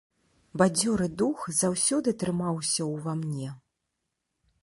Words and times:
Бадзёры 0.61 1.09
дух 1.21 1.43
заўсёды 1.61 2.09
трымаўся 2.23 2.81
ўва 2.93 3.13
мне. 3.23 3.49